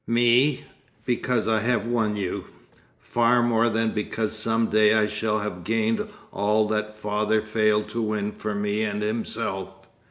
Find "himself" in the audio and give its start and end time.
9.03-9.87